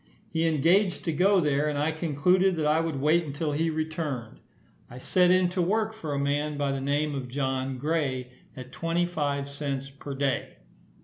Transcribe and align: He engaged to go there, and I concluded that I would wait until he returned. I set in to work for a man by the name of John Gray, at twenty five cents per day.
He 0.31 0.47
engaged 0.47 1.03
to 1.05 1.11
go 1.11 1.39
there, 1.39 1.67
and 1.69 1.77
I 1.77 1.91
concluded 1.91 2.55
that 2.55 2.65
I 2.65 2.79
would 2.79 2.99
wait 2.99 3.23
until 3.23 3.51
he 3.51 3.69
returned. 3.69 4.39
I 4.89 4.97
set 4.97 5.29
in 5.29 5.47
to 5.49 5.61
work 5.61 5.93
for 5.93 6.13
a 6.15 6.19
man 6.19 6.57
by 6.57 6.71
the 6.71 6.81
name 6.81 7.13
of 7.13 7.27
John 7.29 7.77
Gray, 7.77 8.31
at 8.57 8.71
twenty 8.71 9.05
five 9.05 9.47
cents 9.47 9.91
per 9.91 10.15
day. 10.15 10.55